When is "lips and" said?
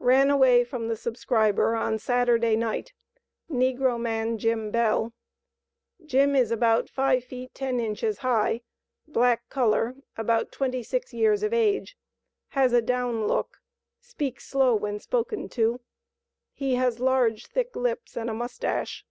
17.74-18.28